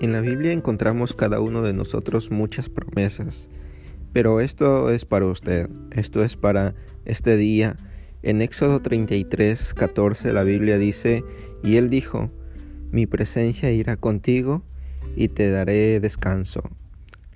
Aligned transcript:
En 0.00 0.12
la 0.12 0.20
Biblia 0.20 0.52
encontramos 0.52 1.12
cada 1.12 1.40
uno 1.40 1.62
de 1.62 1.72
nosotros 1.72 2.30
muchas 2.30 2.68
promesas, 2.68 3.50
pero 4.12 4.40
esto 4.40 4.90
es 4.90 5.04
para 5.04 5.26
usted, 5.26 5.68
esto 5.90 6.22
es 6.22 6.36
para 6.36 6.76
este 7.04 7.36
día. 7.36 7.74
En 8.22 8.40
Éxodo 8.40 8.80
33, 8.80 9.74
14 9.74 10.32
la 10.32 10.44
Biblia 10.44 10.78
dice, 10.78 11.24
y 11.64 11.78
él 11.78 11.90
dijo, 11.90 12.30
mi 12.92 13.06
presencia 13.06 13.72
irá 13.72 13.96
contigo 13.96 14.62
y 15.16 15.28
te 15.28 15.50
daré 15.50 15.98
descanso. 15.98 16.62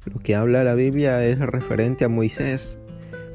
Lo 0.04 0.20
que 0.20 0.36
habla 0.36 0.62
la 0.62 0.76
Biblia 0.76 1.26
es 1.26 1.40
referente 1.40 2.04
a 2.04 2.08
Moisés. 2.08 2.78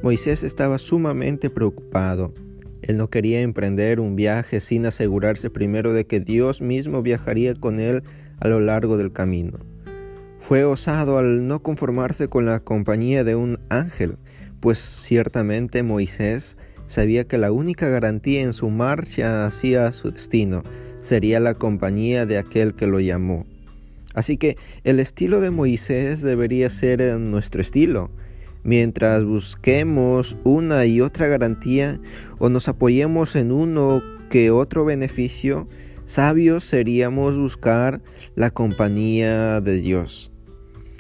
Moisés 0.04 0.44
estaba 0.44 0.80
sumamente 0.80 1.50
preocupado. 1.50 2.34
Él 2.82 2.96
no 2.96 3.10
quería 3.10 3.42
emprender 3.42 4.00
un 4.00 4.16
viaje 4.16 4.62
sin 4.62 4.86
asegurarse 4.86 5.50
primero 5.50 5.92
de 5.92 6.06
que 6.06 6.22
Dios 6.22 6.62
mismo 6.62 7.02
viajaría 7.02 7.56
con 7.56 7.82
él 7.82 8.04
a 8.40 8.48
lo 8.48 8.60
largo 8.60 8.98
del 8.98 9.12
camino. 9.12 9.60
Fue 10.40 10.64
osado 10.64 11.18
al 11.18 11.48
no 11.48 11.62
conformarse 11.62 12.28
con 12.28 12.46
la 12.46 12.60
compañía 12.60 13.24
de 13.24 13.36
un 13.36 13.60
ángel, 13.70 14.18
pues 14.60 14.80
ciertamente 14.80 15.84
Moisés 15.84 16.58
sabía 16.88 17.26
que 17.26 17.38
la 17.38 17.52
única 17.52 17.90
garantía 17.90 18.42
en 18.42 18.54
su 18.54 18.70
marcha 18.70 19.46
hacia 19.46 19.92
su 19.92 20.12
destino 20.12 20.64
sería 21.02 21.40
la 21.40 21.54
compañía 21.54 22.26
de 22.26 22.38
aquel 22.38 22.76
que 22.76 22.88
lo 22.88 23.00
llamó. 23.00 23.46
Así 24.14 24.38
que 24.38 24.58
el 24.84 25.00
estilo 25.00 25.42
de 25.42 25.52
Moisés 25.52 26.22
debería 26.22 26.70
ser 26.70 27.02
nuestro 27.20 27.62
estilo. 27.62 28.10
Mientras 28.64 29.24
busquemos 29.24 30.38
una 30.44 30.86
y 30.86 31.02
otra 31.02 31.28
garantía 31.28 32.00
o 32.40 32.50
nos 32.50 32.68
apoyemos 32.68 33.36
en 33.36 33.52
uno 33.52 34.02
que 34.30 34.50
otro 34.50 34.86
beneficio, 34.86 35.68
Sabios 36.08 36.64
seríamos 36.64 37.38
buscar 37.38 38.02
la 38.34 38.50
compañía 38.50 39.60
de 39.60 39.74
Dios. 39.82 40.32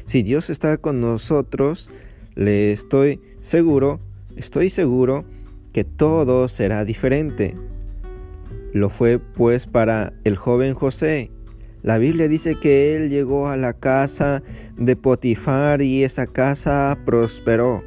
Si 0.05 0.22
Dios 0.22 0.49
está 0.49 0.75
con 0.75 0.99
nosotros, 0.99 1.89
le 2.36 2.73
estoy 2.73 3.22
seguro, 3.39 4.02
estoy 4.36 4.69
seguro 4.69 5.23
que 5.72 5.86
todo 5.86 6.49
será 6.49 6.83
diferente. 6.83 7.55
Lo 8.73 8.89
fue 8.89 9.17
pues 9.17 9.66
para 9.66 10.11
el 10.25 10.36
joven 10.36 10.73
José. 10.73 11.31
La 11.83 11.99
Biblia 11.99 12.27
dice 12.27 12.55
que 12.55 12.97
él 12.97 13.09
llegó 13.09 13.47
a 13.47 13.55
la 13.55 13.71
casa 13.71 14.44
de 14.75 14.97
Potifar 14.97 15.81
y 15.81 16.03
esa 16.03 16.27
casa 16.27 16.97
prosperó. 17.05 17.81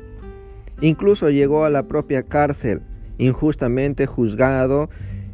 Incluso 0.81 1.29
llegó 1.29 1.67
a 1.67 1.71
la 1.71 1.87
propia 1.87 2.23
cárcel, 2.23 2.81
injustamente 3.19 4.07
juzgado, 4.07 4.89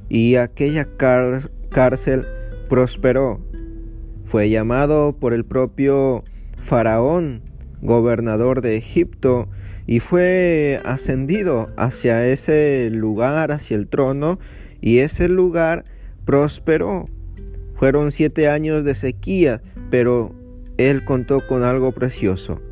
y 0.09 0.37
aquella 0.37 0.85
cárcel 0.85 1.51
cárcel 1.77 2.25
prosperó. 2.71 3.39
Fue 4.25 4.49
llamado 4.49 5.15
por 5.15 5.35
el 5.35 5.45
propio 5.45 6.25
Faraón, 6.59 7.43
gobernador 7.83 8.63
de 8.63 8.79
Egipto, 8.79 9.51
y 9.87 10.01
fue 10.01 10.81
ascendido 10.87 11.69
hacia 11.77 12.27
ese 12.29 12.89
lugar, 12.91 13.53
hacia 13.53 13.77
el 13.77 13.89
trono, 13.89 14.39
y 14.81 15.01
ese 15.01 15.29
lugar 15.29 15.85
prosperó. 16.25 17.05
Fueron 17.75 18.11
siete 18.11 18.49
años 18.49 18.83
de 18.83 18.95
sequía, 18.95 19.61
pero 19.91 20.35
él 20.79 21.05
contó 21.05 21.47
con 21.47 21.63
algo 21.63 21.93
precioso, 21.93 22.63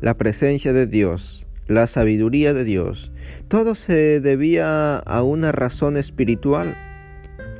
la 0.00 0.16
presencia 0.16 0.72
de 0.72 0.88
Dios, 0.88 1.46
la 1.68 1.86
sabiduría 1.86 2.52
de 2.52 2.64
Dios. 2.64 3.12
Todo 3.46 3.76
se 3.76 4.18
debía 4.20 4.96
a 4.96 5.22
una 5.22 5.52
razón 5.52 5.96
espiritual 5.96 6.74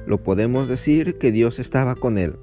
lo 0.06 0.22
podemos 0.22 0.68
decir 0.68 1.18
que 1.18 1.32
Dios 1.32 1.58
estaba 1.58 1.94
con 1.94 2.18
él. 2.18 2.36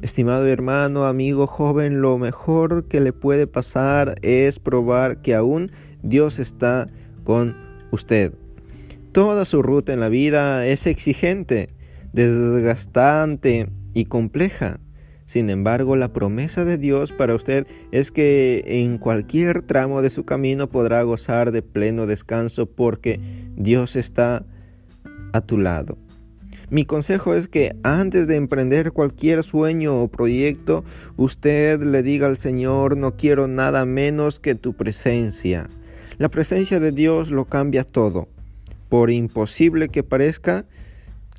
Estimado 0.00 0.46
hermano, 0.46 1.06
amigo, 1.06 1.46
joven, 1.46 2.00
lo 2.00 2.18
mejor 2.18 2.86
que 2.86 3.00
le 3.00 3.12
puede 3.12 3.46
pasar 3.48 4.14
es 4.22 4.60
probar 4.60 5.22
que 5.22 5.34
aún 5.34 5.72
Dios 6.02 6.38
está 6.38 6.86
con 7.24 7.56
usted. 7.90 8.32
Toda 9.10 9.44
su 9.44 9.60
ruta 9.62 9.92
en 9.92 10.00
la 10.00 10.08
vida 10.08 10.66
es 10.66 10.86
exigente, 10.86 11.70
desgastante 12.12 13.70
y 13.92 14.04
compleja. 14.04 14.78
Sin 15.24 15.50
embargo, 15.50 15.96
la 15.96 16.12
promesa 16.12 16.64
de 16.64 16.78
Dios 16.78 17.12
para 17.12 17.34
usted 17.34 17.66
es 17.90 18.10
que 18.10 18.62
en 18.64 18.98
cualquier 18.98 19.62
tramo 19.62 20.00
de 20.00 20.10
su 20.10 20.24
camino 20.24 20.70
podrá 20.70 21.02
gozar 21.02 21.50
de 21.50 21.60
pleno 21.60 22.06
descanso 22.06 22.66
porque 22.66 23.20
Dios 23.56 23.96
está 23.96 24.46
a 25.32 25.40
tu 25.40 25.58
lado. 25.58 25.98
Mi 26.70 26.84
consejo 26.84 27.34
es 27.34 27.48
que 27.48 27.74
antes 27.82 28.26
de 28.26 28.36
emprender 28.36 28.92
cualquier 28.92 29.42
sueño 29.42 30.02
o 30.02 30.08
proyecto, 30.08 30.84
usted 31.16 31.82
le 31.82 32.02
diga 32.02 32.26
al 32.26 32.36
Señor, 32.36 32.98
no 32.98 33.16
quiero 33.16 33.48
nada 33.48 33.86
menos 33.86 34.38
que 34.38 34.54
tu 34.54 34.74
presencia. 34.74 35.70
La 36.18 36.28
presencia 36.28 36.78
de 36.78 36.92
Dios 36.92 37.30
lo 37.30 37.46
cambia 37.46 37.84
todo. 37.84 38.28
Por 38.90 39.10
imposible 39.10 39.88
que 39.88 40.02
parezca, 40.02 40.66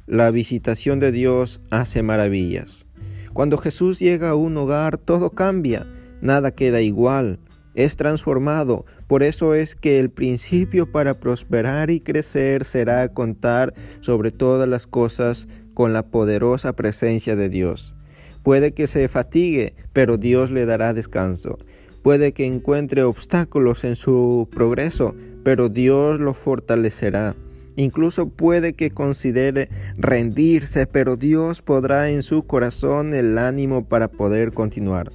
la 0.07 0.31
visitación 0.31 1.00
de 1.00 1.12
Dios 1.12 1.61
hace 1.69 2.01
maravillas. 2.01 2.88
Cuando 3.34 3.57
Jesús 3.57 4.00
llega 4.00 4.31
a 4.31 4.35
un 4.35 4.57
hogar, 4.57 4.97
todo 4.97 5.29
cambia, 5.29 5.85
nada 6.22 6.50
queda 6.51 6.81
igual 6.81 7.40
es 7.79 7.95
transformado. 7.95 8.85
Por 9.07 9.23
eso 9.23 9.56
es 9.56 9.73
que 9.73 10.00
el 10.00 10.09
principio 10.09 10.91
para 10.91 11.13
prosperar 11.13 11.90
y 11.90 12.01
crecer 12.01 12.66
será 12.66 13.07
contar 13.13 13.73
sobre 14.01 14.31
todas 14.31 14.67
las 14.67 14.85
cosas 14.85 15.47
con 15.73 15.94
la 15.94 16.03
poderosa 16.03 16.73
presencia 16.73 17.38
de 17.38 17.47
Dios. 17.47 17.95
Puede 18.44 18.73
que 18.73 18.88
se 18.88 19.07
fatigue, 19.07 19.75
pero 19.94 20.17
Dios 20.17 20.51
le 20.51 20.66
dará 20.66 20.94
descanso. 20.94 21.57
Puede 22.03 22.34
que 22.34 22.45
encuentre 22.45 23.03
obstáculos 23.03 23.85
en 23.85 23.96
su 23.96 24.50
progreso, 24.51 25.16
pero 25.46 25.69
Dios 25.69 26.19
lo 26.19 26.34
fortalecerá. 26.34 27.38
Incluso 27.78 28.28
puede 28.28 28.73
que 28.73 28.91
considere 28.91 29.69
rendirse, 29.97 30.85
pero 30.85 31.16
Dios 31.16 31.61
podrá 31.61 32.09
en 32.09 32.23
su 32.23 32.46
corazón 32.46 33.13
el 33.13 33.38
ánimo 33.38 33.88
para 33.88 34.09
poder 34.09 34.51
continuar. 34.51 35.11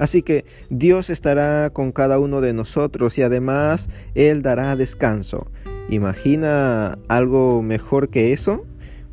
Así 0.00 0.22
que 0.22 0.46
Dios 0.70 1.10
estará 1.10 1.68
con 1.68 1.92
cada 1.92 2.18
uno 2.18 2.40
de 2.40 2.54
nosotros 2.54 3.18
y 3.18 3.22
además 3.22 3.90
Él 4.14 4.40
dará 4.40 4.74
descanso. 4.74 5.52
¿Imagina 5.90 6.98
algo 7.08 7.62
mejor 7.62 8.08
que 8.08 8.32
eso? 8.32 8.64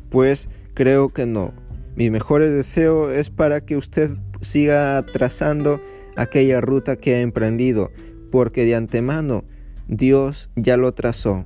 Pues 0.08 0.48
creo 0.72 1.10
que 1.10 1.26
no. 1.26 1.52
Mi 1.94 2.08
mejor 2.08 2.42
deseo 2.42 3.10
es 3.10 3.28
para 3.28 3.60
que 3.60 3.76
usted 3.76 4.16
siga 4.40 5.04
trazando 5.12 5.78
aquella 6.16 6.62
ruta 6.62 6.96
que 6.96 7.16
ha 7.16 7.20
emprendido, 7.20 7.90
porque 8.30 8.64
de 8.64 8.74
antemano 8.74 9.44
Dios 9.88 10.48
ya 10.56 10.78
lo 10.78 10.94
trazó. 10.94 11.44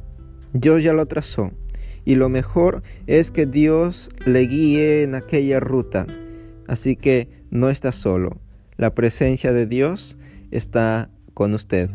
Dios 0.53 0.85
ya 0.85 0.93
lo 0.93 1.07
trazó. 1.07 1.51
Y 2.05 2.15
lo 2.15 2.29
mejor 2.29 2.85
es 3.09 3.33
que 3.33 3.47
Dios 3.47 4.09
le 4.25 4.43
guíe 4.43 5.03
en 5.03 5.17
aquella 5.17 5.59
ruta. 5.59 6.07
Así 6.69 6.95
que 6.95 7.29
no 7.51 7.71
está 7.71 7.91
solo. 7.91 8.39
La 8.77 8.95
presencia 8.95 9.53
de 9.53 9.67
Dios 9.67 10.19
está 10.51 11.11
con 11.35 11.55
usted. 11.55 11.91